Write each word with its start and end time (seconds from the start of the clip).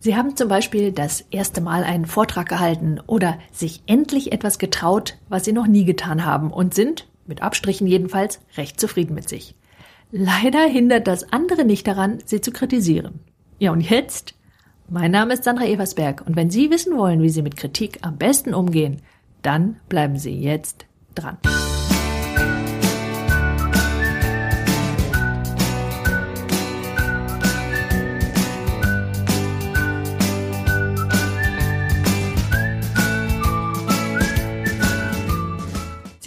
Sie 0.00 0.16
haben 0.16 0.36
zum 0.36 0.48
Beispiel 0.48 0.92
das 0.92 1.22
erste 1.30 1.60
Mal 1.60 1.82
einen 1.82 2.06
Vortrag 2.06 2.48
gehalten 2.48 3.00
oder 3.06 3.38
sich 3.50 3.82
endlich 3.86 4.32
etwas 4.32 4.58
getraut, 4.58 5.18
was 5.28 5.44
Sie 5.44 5.52
noch 5.52 5.66
nie 5.66 5.84
getan 5.84 6.24
haben 6.24 6.52
und 6.52 6.72
sind, 6.72 7.08
mit 7.26 7.42
Abstrichen 7.42 7.86
jedenfalls, 7.86 8.40
recht 8.56 8.78
zufrieden 8.78 9.14
mit 9.14 9.28
sich. 9.28 9.56
Leider 10.12 10.64
hindert 10.64 11.06
das 11.08 11.32
andere 11.32 11.64
nicht 11.64 11.86
daran, 11.86 12.18
Sie 12.24 12.40
zu 12.40 12.52
kritisieren. 12.52 13.20
Ja, 13.58 13.72
und 13.72 13.80
jetzt? 13.80 14.34
Mein 14.88 15.10
Name 15.10 15.34
ist 15.34 15.44
Sandra 15.44 15.66
Eversberg 15.66 16.22
und 16.26 16.36
wenn 16.36 16.50
Sie 16.50 16.70
wissen 16.70 16.96
wollen, 16.96 17.20
wie 17.20 17.28
Sie 17.28 17.42
mit 17.42 17.56
Kritik 17.56 17.98
am 18.02 18.16
besten 18.16 18.54
umgehen, 18.54 19.02
dann 19.42 19.80
bleiben 19.88 20.16
Sie 20.16 20.32
jetzt 20.32 20.86
dran. 21.14 21.38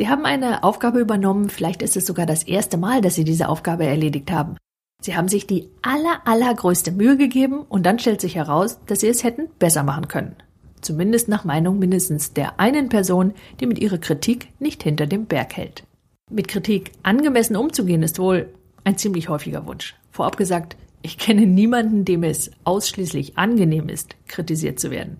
Sie 0.01 0.09
haben 0.09 0.25
eine 0.25 0.63
Aufgabe 0.63 0.99
übernommen, 0.99 1.47
vielleicht 1.51 1.83
ist 1.83 1.95
es 1.95 2.07
sogar 2.07 2.25
das 2.25 2.41
erste 2.41 2.75
Mal, 2.75 3.01
dass 3.01 3.13
Sie 3.13 3.23
diese 3.23 3.47
Aufgabe 3.47 3.85
erledigt 3.85 4.31
haben. 4.31 4.57
Sie 4.99 5.15
haben 5.15 5.27
sich 5.27 5.45
die 5.45 5.69
aller, 5.83 6.21
allergrößte 6.25 6.91
Mühe 6.91 7.17
gegeben 7.17 7.59
und 7.69 7.85
dann 7.85 7.99
stellt 7.99 8.19
sich 8.19 8.33
heraus, 8.33 8.79
dass 8.87 9.01
Sie 9.01 9.07
es 9.09 9.23
hätten 9.23 9.49
besser 9.59 9.83
machen 9.83 10.07
können. 10.07 10.35
Zumindest 10.81 11.27
nach 11.27 11.43
Meinung 11.43 11.77
mindestens 11.77 12.33
der 12.33 12.59
einen 12.59 12.89
Person, 12.89 13.35
die 13.59 13.67
mit 13.67 13.77
ihrer 13.77 13.99
Kritik 13.99 14.47
nicht 14.57 14.81
hinter 14.81 15.05
dem 15.05 15.27
Berg 15.27 15.55
hält. 15.55 15.83
Mit 16.31 16.47
Kritik 16.47 16.93
angemessen 17.03 17.55
umzugehen 17.55 18.01
ist 18.01 18.17
wohl 18.17 18.49
ein 18.83 18.97
ziemlich 18.97 19.29
häufiger 19.29 19.67
Wunsch. 19.67 19.95
Vorab 20.09 20.35
gesagt, 20.35 20.77
ich 21.03 21.19
kenne 21.19 21.45
niemanden, 21.45 22.05
dem 22.05 22.23
es 22.23 22.49
ausschließlich 22.63 23.37
angenehm 23.37 23.87
ist, 23.87 24.15
kritisiert 24.27 24.79
zu 24.79 24.89
werden. 24.89 25.19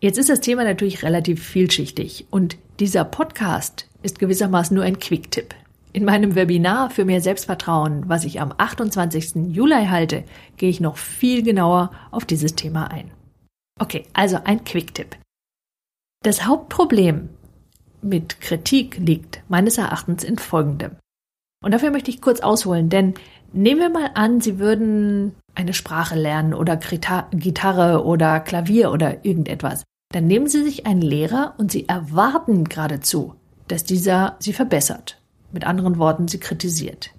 Jetzt 0.00 0.16
ist 0.16 0.30
das 0.30 0.40
Thema 0.40 0.64
natürlich 0.64 1.02
relativ 1.02 1.44
vielschichtig 1.44 2.26
und 2.30 2.56
dieser 2.80 3.04
Podcast 3.04 3.88
ist 4.02 4.18
gewissermaßen 4.18 4.74
nur 4.74 4.84
ein 4.84 4.98
Quick-Tipp. 4.98 5.54
In 5.92 6.04
meinem 6.04 6.34
Webinar 6.34 6.90
für 6.90 7.04
mehr 7.04 7.20
Selbstvertrauen, 7.20 8.08
was 8.08 8.24
ich 8.24 8.40
am 8.40 8.52
28. 8.56 9.54
Juli 9.54 9.86
halte, 9.86 10.24
gehe 10.56 10.70
ich 10.70 10.80
noch 10.80 10.96
viel 10.96 11.44
genauer 11.44 11.92
auf 12.10 12.24
dieses 12.24 12.56
Thema 12.56 12.90
ein. 12.90 13.12
Okay, 13.80 14.06
also 14.12 14.38
ein 14.42 14.64
Quick-Tipp. 14.64 15.16
Das 16.24 16.46
Hauptproblem 16.46 17.28
mit 18.02 18.40
Kritik 18.40 18.98
liegt 18.98 19.42
meines 19.48 19.78
Erachtens 19.78 20.24
in 20.24 20.38
folgendem. 20.38 20.96
Und 21.62 21.72
dafür 21.72 21.92
möchte 21.92 22.10
ich 22.10 22.20
kurz 22.20 22.40
ausholen, 22.40 22.88
denn 22.88 23.14
nehmen 23.52 23.80
wir 23.80 23.88
mal 23.88 24.10
an, 24.14 24.40
Sie 24.40 24.58
würden 24.58 25.36
eine 25.54 25.74
Sprache 25.74 26.16
lernen 26.16 26.54
oder 26.54 26.76
Gitarre 26.76 28.04
oder 28.04 28.40
Klavier 28.40 28.90
oder 28.90 29.24
irgendetwas 29.24 29.84
dann 30.14 30.28
nehmen 30.28 30.46
Sie 30.46 30.62
sich 30.62 30.86
einen 30.86 31.02
Lehrer 31.02 31.54
und 31.58 31.72
Sie 31.72 31.88
erwarten 31.88 32.64
geradezu, 32.64 33.34
dass 33.66 33.82
dieser 33.82 34.36
Sie 34.38 34.52
verbessert. 34.52 35.20
Mit 35.50 35.66
anderen 35.66 35.98
Worten, 35.98 36.28
Sie 36.28 36.38
kritisiert. 36.38 37.10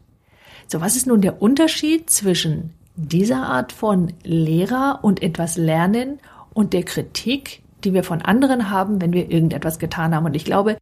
So, 0.68 0.80
was 0.80 0.96
ist 0.96 1.06
nun 1.06 1.20
der 1.20 1.42
Unterschied 1.42 2.10
zwischen 2.10 2.74
dieser 2.96 3.48
Art 3.48 3.74
von 3.74 4.14
Lehrer 4.24 5.00
und 5.02 5.22
etwas 5.22 5.58
lernen 5.58 6.20
und 6.54 6.72
der 6.72 6.84
Kritik, 6.84 7.62
die 7.84 7.94
wir 7.94 8.06
von 8.06 8.22
anderen 8.22 8.70
haben, 8.70 9.02
wenn 9.02 9.12
wir 9.12 9.30
irgendetwas 9.30 9.78
getan 9.78 10.16
haben? 10.16 10.26
Und 10.26 10.36
ich 10.36 10.46
glaube, 10.46 10.78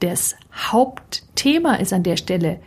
das 0.00 0.36
Hauptthema 0.52 1.76
ist 1.76 1.94
an 1.94 2.02
der 2.02 2.18
Stelle, 2.18 2.60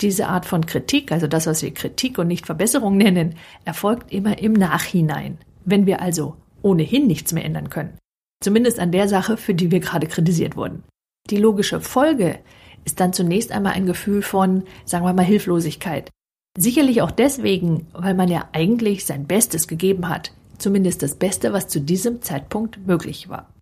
diese 0.00 0.28
Art 0.28 0.46
von 0.46 0.64
Kritik, 0.64 1.12
also 1.12 1.26
das, 1.26 1.46
was 1.46 1.62
wir 1.62 1.74
Kritik 1.74 2.16
und 2.16 2.28
nicht 2.28 2.46
Verbesserung 2.46 2.96
nennen, 2.96 3.34
erfolgt 3.66 4.10
immer 4.10 4.38
im 4.38 4.54
Nachhinein, 4.54 5.36
wenn 5.66 5.84
wir 5.84 6.00
also 6.00 6.36
ohnehin 6.62 7.06
nichts 7.06 7.34
mehr 7.34 7.44
ändern 7.44 7.68
können. 7.68 7.98
Zumindest 8.42 8.78
an 8.78 8.92
der 8.92 9.08
Sache, 9.08 9.36
für 9.36 9.54
die 9.54 9.70
wir 9.70 9.80
gerade 9.80 10.06
kritisiert 10.06 10.56
wurden. 10.56 10.82
Die 11.30 11.38
logische 11.38 11.80
Folge 11.80 12.38
ist 12.84 13.00
dann 13.00 13.12
zunächst 13.12 13.50
einmal 13.50 13.72
ein 13.72 13.86
Gefühl 13.86 14.22
von, 14.22 14.62
sagen 14.84 15.04
wir 15.04 15.12
mal, 15.12 15.24
Hilflosigkeit. 15.24 16.10
Sicherlich 16.56 17.02
auch 17.02 17.10
deswegen, 17.10 17.86
weil 17.92 18.14
man 18.14 18.28
ja 18.28 18.48
eigentlich 18.52 19.04
sein 19.04 19.26
Bestes 19.26 19.68
gegeben 19.68 20.08
hat, 20.08 20.32
zumindest 20.58 21.02
das 21.02 21.16
Beste, 21.16 21.52
was 21.52 21.68
zu 21.68 21.80
diesem 21.80 22.22
Zeitpunkt 22.22 22.86
möglich 22.86 23.28
war. 23.28 23.52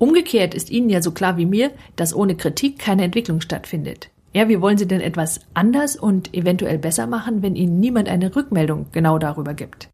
Umgekehrt 0.00 0.54
ist 0.54 0.70
Ihnen 0.70 0.90
ja 0.90 1.00
so 1.00 1.12
klar 1.12 1.36
wie 1.36 1.46
mir, 1.46 1.70
dass 1.96 2.14
ohne 2.14 2.36
Kritik 2.36 2.78
keine 2.78 3.04
Entwicklung 3.04 3.40
stattfindet. 3.40 4.10
Ja, 4.34 4.48
wie 4.48 4.60
wollen 4.60 4.78
Sie 4.78 4.88
denn 4.88 5.00
etwas 5.00 5.40
anders 5.54 5.94
und 5.96 6.34
eventuell 6.34 6.78
besser 6.78 7.06
machen, 7.06 7.42
wenn 7.42 7.54
Ihnen 7.54 7.78
niemand 7.80 8.08
eine 8.08 8.34
Rückmeldung 8.34 8.86
genau 8.92 9.18
darüber 9.18 9.54
gibt? 9.54 9.88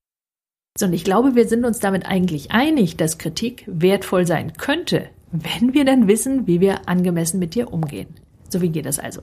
Sondern 0.79 0.95
ich 0.95 1.03
glaube, 1.03 1.35
wir 1.35 1.49
sind 1.49 1.65
uns 1.65 1.81
damit 1.81 2.07
eigentlich 2.07 2.53
einig, 2.53 2.97
dass 2.97 3.19
Kritik 3.19 3.65
wertvoll 3.67 4.29
sein 4.29 4.53
könnte, 4.53 5.09
wenn 5.33 5.75
wir 5.75 5.85
dann 5.85 6.07
wissen, 6.07 6.47
wie 6.47 6.61
wir 6.61 6.89
angemessen 6.89 7.41
mit 7.41 7.57
dir 7.57 7.73
umgehen. 7.73 8.15
So 8.49 8.63
wie 8.63 8.69
geht 8.69 8.87
das 8.87 9.01
also? 9.01 9.23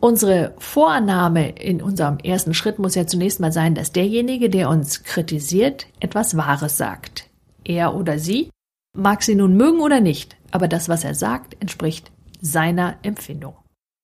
Unsere 0.00 0.54
Vorannahme 0.56 1.50
in 1.50 1.82
unserem 1.82 2.18
ersten 2.18 2.54
Schritt 2.54 2.78
muss 2.78 2.94
ja 2.94 3.06
zunächst 3.06 3.38
mal 3.38 3.52
sein, 3.52 3.74
dass 3.74 3.92
derjenige, 3.92 4.48
der 4.48 4.70
uns 4.70 5.04
kritisiert, 5.04 5.86
etwas 6.00 6.36
Wahres 6.38 6.78
sagt. 6.78 7.28
Er 7.62 7.94
oder 7.94 8.18
sie 8.18 8.48
mag 8.96 9.22
sie 9.22 9.34
nun 9.34 9.56
mögen 9.56 9.80
oder 9.80 10.00
nicht, 10.00 10.36
aber 10.50 10.68
das, 10.68 10.88
was 10.88 11.04
er 11.04 11.14
sagt, 11.14 11.56
entspricht 11.60 12.10
seiner 12.40 12.96
Empfindung. 13.02 13.54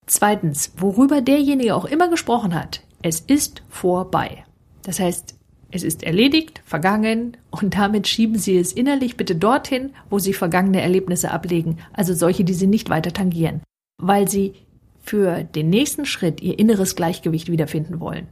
Zweitens, 0.07 0.73
worüber 0.77 1.21
derjenige 1.21 1.75
auch 1.75 1.85
immer 1.87 2.09
gesprochen 2.09 2.55
hat, 2.55 2.83
es 3.03 3.21
ist 3.21 3.63
vorbei. 3.69 4.45
Das 4.83 5.01
heißt, 5.01 5.38
es 5.71 5.83
ist 5.83 6.03
erledigt, 6.03 6.63
vergangen 6.65 7.37
und 7.51 7.77
damit 7.77 8.09
schieben 8.09 8.39
Sie 8.39 8.57
es 8.57 8.73
innerlich 8.73 9.17
bitte 9.17 9.37
dorthin, 9.37 9.91
wo 10.09 10.19
Sie 10.19 10.33
vergangene 10.33 10.81
Erlebnisse 10.81 11.31
ablegen, 11.31 11.79
also 11.93 12.15
solche, 12.15 12.45
die 12.45 12.55
Sie 12.55 12.67
nicht 12.67 12.89
weiter 12.89 13.13
tangieren, 13.13 13.61
weil 14.01 14.29
Sie 14.29 14.55
für 15.01 15.45
den 15.45 15.69
nächsten 15.69 16.07
Schritt 16.07 16.41
Ihr 16.41 16.59
inneres 16.59 16.97
Gleichgewicht 16.97 17.51
wiederfinden 17.51 18.01
wollen. 18.01 18.27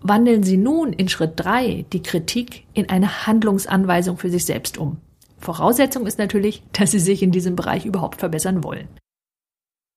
Wandeln 0.00 0.42
Sie 0.42 0.58
nun 0.58 0.92
in 0.92 1.08
Schritt 1.08 1.32
drei 1.36 1.86
die 1.92 2.02
Kritik 2.02 2.64
in 2.74 2.88
eine 2.88 3.26
Handlungsanweisung 3.26 4.18
für 4.18 4.30
sich 4.30 4.44
selbst 4.44 4.78
um. 4.78 4.98
Voraussetzung 5.38 6.06
ist 6.06 6.18
natürlich, 6.18 6.62
dass 6.72 6.90
Sie 6.90 6.98
sich 6.98 7.22
in 7.22 7.32
diesem 7.32 7.56
Bereich 7.56 7.86
überhaupt 7.86 8.20
verbessern 8.20 8.62
wollen. 8.64 8.88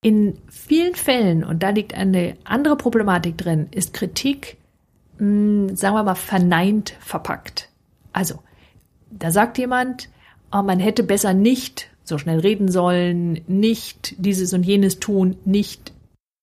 In 0.04 0.38
vielen 0.50 0.96
Fällen, 0.96 1.44
und 1.44 1.62
da 1.62 1.70
liegt 1.70 1.94
eine 1.94 2.36
andere 2.44 2.76
Problematik 2.76 3.38
drin, 3.38 3.68
ist 3.72 3.94
Kritik 3.94 4.58
mh, 5.22 5.70
hm, 5.70 5.76
sagen 5.76 5.96
wir 5.96 6.04
mal, 6.04 6.16
verneint 6.16 6.96
verpackt. 7.00 7.70
Also, 8.14 8.40
da 9.10 9.32
sagt 9.32 9.58
jemand, 9.58 10.10
oh, 10.52 10.62
man 10.62 10.80
hätte 10.80 11.04
besser 11.04 11.34
nicht 11.34 11.90
so 12.04 12.18
schnell 12.18 12.40
reden 12.40 12.70
sollen, 12.70 13.42
nicht 13.48 14.16
dieses 14.18 14.54
und 14.54 14.64
jenes 14.64 15.00
tun, 15.00 15.38
nicht, 15.46 15.94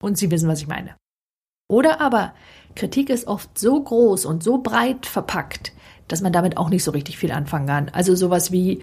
und 0.03 0.17
Sie 0.17 0.31
wissen, 0.31 0.49
was 0.49 0.61
ich 0.61 0.69
meine. 0.69 0.95
Oder 1.69 2.01
aber, 2.01 2.33
Kritik 2.75 3.11
ist 3.11 3.27
oft 3.27 3.59
so 3.59 3.83
groß 3.83 4.25
und 4.25 4.43
so 4.43 4.59
breit 4.59 5.05
verpackt, 5.05 5.73
dass 6.07 6.23
man 6.23 6.33
damit 6.33 6.57
auch 6.57 6.71
nicht 6.71 6.85
so 6.85 6.93
richtig 6.93 7.19
viel 7.19 7.33
anfangen 7.33 7.67
kann. 7.67 7.89
Also 7.91 8.15
sowas 8.15 8.53
wie, 8.53 8.81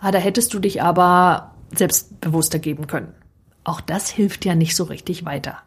ah, 0.00 0.12
da 0.12 0.18
hättest 0.18 0.54
du 0.54 0.58
dich 0.60 0.82
aber 0.82 1.54
selbstbewusster 1.74 2.58
geben 2.58 2.86
können. 2.86 3.14
Auch 3.64 3.80
das 3.80 4.10
hilft 4.10 4.44
ja 4.44 4.54
nicht 4.54 4.76
so 4.76 4.84
richtig 4.84 5.24
weiter. 5.24 5.62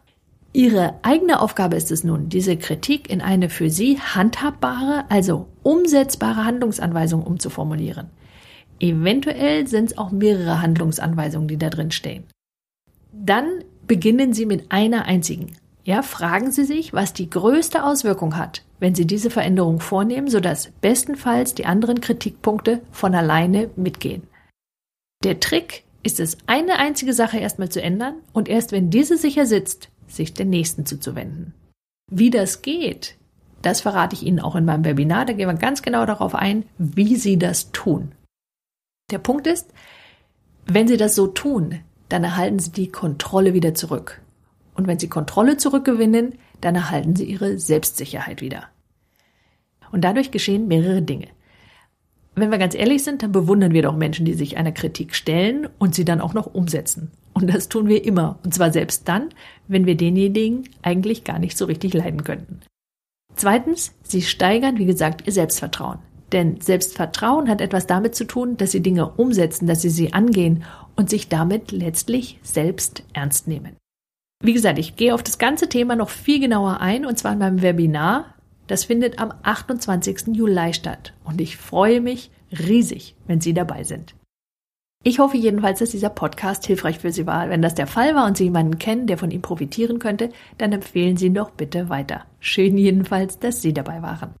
Ihre 0.54 0.94
eigene 1.02 1.40
Aufgabe 1.40 1.76
ist 1.76 1.90
es 1.90 2.04
nun, 2.04 2.28
diese 2.28 2.58
Kritik 2.58 3.08
in 3.08 3.22
eine 3.22 3.48
für 3.48 3.70
Sie 3.70 3.98
handhabbare, 3.98 5.04
also 5.08 5.48
umsetzbare 5.62 6.44
Handlungsanweisung 6.44 7.22
umzuformulieren. 7.22 8.10
Eventuell 8.78 9.66
sind 9.66 9.92
es 9.92 9.98
auch 9.98 10.10
mehrere 10.10 10.60
Handlungsanweisungen, 10.60 11.48
die 11.48 11.56
da 11.56 11.70
drin 11.70 11.90
stehen. 11.90 12.24
Dann 13.12 13.64
beginnen 13.86 14.34
Sie 14.34 14.44
mit 14.44 14.70
einer 14.70 15.06
einzigen. 15.06 15.56
Ja, 15.84 16.02
fragen 16.02 16.50
Sie 16.50 16.64
sich, 16.64 16.92
was 16.92 17.14
die 17.14 17.30
größte 17.30 17.82
Auswirkung 17.84 18.36
hat, 18.36 18.62
wenn 18.78 18.94
Sie 18.94 19.06
diese 19.06 19.30
Veränderung 19.30 19.80
vornehmen, 19.80 20.28
sodass 20.28 20.70
bestenfalls 20.80 21.54
die 21.54 21.64
anderen 21.64 22.00
Kritikpunkte 22.00 22.82
von 22.90 23.14
alleine 23.14 23.70
mitgehen. 23.76 24.24
Der 25.24 25.40
Trick 25.40 25.84
ist 26.02 26.20
es, 26.20 26.36
eine 26.46 26.78
einzige 26.78 27.14
Sache 27.14 27.38
erstmal 27.38 27.68
zu 27.68 27.80
ändern 27.80 28.16
und 28.32 28.48
erst 28.48 28.72
wenn 28.72 28.90
diese 28.90 29.16
sicher 29.16 29.46
sitzt, 29.46 29.88
sich 30.14 30.34
den 30.34 30.50
Nächsten 30.50 30.86
zuzuwenden. 30.86 31.54
Wie 32.10 32.30
das 32.30 32.62
geht, 32.62 33.16
das 33.62 33.80
verrate 33.80 34.14
ich 34.14 34.24
Ihnen 34.24 34.40
auch 34.40 34.56
in 34.56 34.64
meinem 34.64 34.84
Webinar. 34.84 35.24
Da 35.24 35.32
gehen 35.32 35.48
wir 35.48 35.54
ganz 35.54 35.82
genau 35.82 36.04
darauf 36.04 36.34
ein, 36.34 36.64
wie 36.78 37.16
Sie 37.16 37.38
das 37.38 37.70
tun. 37.72 38.12
Der 39.10 39.18
Punkt 39.18 39.46
ist, 39.46 39.72
wenn 40.66 40.88
Sie 40.88 40.96
das 40.96 41.14
so 41.14 41.28
tun, 41.28 41.80
dann 42.08 42.24
erhalten 42.24 42.58
Sie 42.58 42.72
die 42.72 42.90
Kontrolle 42.90 43.54
wieder 43.54 43.74
zurück. 43.74 44.20
Und 44.74 44.86
wenn 44.86 44.98
Sie 44.98 45.08
Kontrolle 45.08 45.56
zurückgewinnen, 45.56 46.34
dann 46.60 46.74
erhalten 46.74 47.14
Sie 47.14 47.24
Ihre 47.24 47.58
Selbstsicherheit 47.58 48.40
wieder. 48.40 48.64
Und 49.92 50.02
dadurch 50.02 50.30
geschehen 50.30 50.68
mehrere 50.68 51.02
Dinge. 51.02 51.28
Wenn 52.34 52.50
wir 52.50 52.58
ganz 52.58 52.74
ehrlich 52.74 53.04
sind, 53.04 53.22
dann 53.22 53.32
bewundern 53.32 53.72
wir 53.72 53.82
doch 53.82 53.94
Menschen, 53.94 54.24
die 54.24 54.34
sich 54.34 54.56
einer 54.56 54.72
Kritik 54.72 55.14
stellen 55.14 55.68
und 55.78 55.94
sie 55.94 56.04
dann 56.04 56.22
auch 56.22 56.32
noch 56.32 56.46
umsetzen. 56.46 57.10
Und 57.34 57.52
das 57.52 57.68
tun 57.68 57.88
wir 57.88 58.04
immer. 58.04 58.38
Und 58.44 58.54
zwar 58.54 58.72
selbst 58.72 59.08
dann, 59.08 59.30
wenn 59.68 59.86
wir 59.86 59.96
denjenigen 59.96 60.68
eigentlich 60.82 61.24
gar 61.24 61.38
nicht 61.38 61.56
so 61.56 61.64
richtig 61.64 61.94
leiden 61.94 62.24
könnten. 62.24 62.60
Zweitens, 63.34 63.94
Sie 64.02 64.22
steigern, 64.22 64.78
wie 64.78 64.86
gesagt, 64.86 65.26
Ihr 65.26 65.32
Selbstvertrauen. 65.32 65.98
Denn 66.32 66.60
Selbstvertrauen 66.60 67.48
hat 67.48 67.60
etwas 67.60 67.86
damit 67.86 68.14
zu 68.14 68.24
tun, 68.24 68.56
dass 68.56 68.72
Sie 68.72 68.80
Dinge 68.80 69.10
umsetzen, 69.10 69.66
dass 69.66 69.82
Sie 69.82 69.90
sie 69.90 70.12
angehen 70.12 70.64
und 70.96 71.10
sich 71.10 71.28
damit 71.28 71.72
letztlich 71.72 72.38
selbst 72.42 73.02
ernst 73.12 73.48
nehmen. 73.48 73.76
Wie 74.42 74.54
gesagt, 74.54 74.78
ich 74.78 74.96
gehe 74.96 75.14
auf 75.14 75.22
das 75.22 75.38
ganze 75.38 75.68
Thema 75.68 75.94
noch 75.94 76.10
viel 76.10 76.40
genauer 76.40 76.80
ein 76.80 77.06
und 77.06 77.18
zwar 77.18 77.32
in 77.32 77.38
meinem 77.38 77.62
Webinar. 77.62 78.34
Das 78.66 78.84
findet 78.84 79.18
am 79.18 79.32
28. 79.42 80.28
Juli 80.32 80.74
statt 80.74 81.12
und 81.24 81.40
ich 81.40 81.56
freue 81.56 82.00
mich 82.00 82.30
riesig, 82.50 83.14
wenn 83.26 83.40
Sie 83.40 83.54
dabei 83.54 83.84
sind. 83.84 84.14
Ich 85.04 85.18
hoffe 85.18 85.36
jedenfalls, 85.36 85.80
dass 85.80 85.90
dieser 85.90 86.10
Podcast 86.10 86.64
hilfreich 86.64 87.00
für 87.00 87.10
Sie 87.10 87.26
war. 87.26 87.48
Wenn 87.48 87.60
das 87.60 87.74
der 87.74 87.88
Fall 87.88 88.14
war 88.14 88.26
und 88.26 88.36
Sie 88.36 88.44
jemanden 88.44 88.78
kennen, 88.78 89.08
der 89.08 89.18
von 89.18 89.32
ihm 89.32 89.42
profitieren 89.42 89.98
könnte, 89.98 90.30
dann 90.58 90.70
empfehlen 90.70 91.16
Sie 91.16 91.26
ihn 91.26 91.34
doch 91.34 91.50
bitte 91.50 91.88
weiter. 91.88 92.24
Schön 92.38 92.78
jedenfalls, 92.78 93.40
dass 93.40 93.60
Sie 93.60 93.74
dabei 93.74 94.00
waren. 94.00 94.34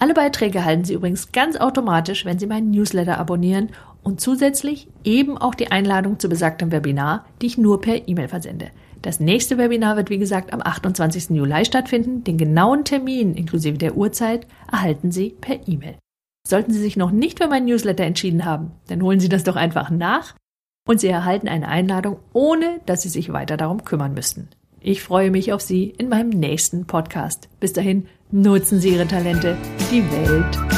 Alle 0.00 0.14
Beiträge 0.14 0.64
halten 0.64 0.84
Sie 0.84 0.94
übrigens 0.94 1.32
ganz 1.32 1.56
automatisch, 1.56 2.24
wenn 2.24 2.38
Sie 2.38 2.46
meinen 2.46 2.70
Newsletter 2.70 3.18
abonnieren 3.18 3.70
und 4.02 4.20
zusätzlich 4.20 4.88
eben 5.04 5.36
auch 5.36 5.54
die 5.54 5.70
Einladung 5.70 6.18
zu 6.18 6.30
besagtem 6.30 6.72
Webinar, 6.72 7.26
die 7.42 7.46
ich 7.46 7.58
nur 7.58 7.80
per 7.82 8.08
E-Mail 8.08 8.28
versende. 8.28 8.70
Das 9.02 9.20
nächste 9.20 9.58
Webinar 9.58 9.96
wird 9.96 10.08
wie 10.08 10.18
gesagt 10.18 10.54
am 10.54 10.62
28. 10.62 11.30
Juli 11.30 11.66
stattfinden. 11.66 12.24
Den 12.24 12.38
genauen 12.38 12.84
Termin 12.84 13.34
inklusive 13.34 13.76
der 13.76 13.96
Uhrzeit 13.96 14.46
erhalten 14.72 15.12
Sie 15.12 15.36
per 15.38 15.68
E-Mail. 15.68 15.96
Sollten 16.48 16.72
Sie 16.72 16.80
sich 16.80 16.96
noch 16.96 17.10
nicht 17.10 17.38
für 17.38 17.46
meinen 17.46 17.66
Newsletter 17.66 18.04
entschieden 18.04 18.46
haben, 18.46 18.70
dann 18.86 19.02
holen 19.02 19.20
Sie 19.20 19.28
das 19.28 19.44
doch 19.44 19.54
einfach 19.54 19.90
nach 19.90 20.34
und 20.88 20.98
Sie 20.98 21.08
erhalten 21.08 21.46
eine 21.46 21.68
Einladung, 21.68 22.20
ohne 22.32 22.80
dass 22.86 23.02
Sie 23.02 23.10
sich 23.10 23.30
weiter 23.34 23.58
darum 23.58 23.84
kümmern 23.84 24.14
müssten. 24.14 24.48
Ich 24.80 25.02
freue 25.02 25.30
mich 25.30 25.52
auf 25.52 25.60
Sie 25.60 25.90
in 25.90 26.08
meinem 26.08 26.30
nächsten 26.30 26.86
Podcast. 26.86 27.50
Bis 27.60 27.74
dahin 27.74 28.06
nutzen 28.30 28.80
Sie 28.80 28.94
Ihre 28.94 29.06
Talente. 29.06 29.58
Die 29.92 30.02
Welt 30.10 30.77